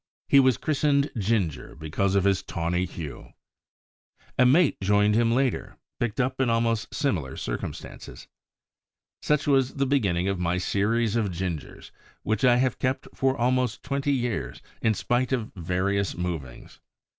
[0.27, 3.33] He was christened Ginger because of his tawny hue.
[4.39, 8.25] A mate joined him later, picked up in almost similar circumstances.
[9.21, 11.91] Such was the beginning of my series of Gingers,
[12.23, 16.79] which I have kept for almost twenty years, in spite of various movings.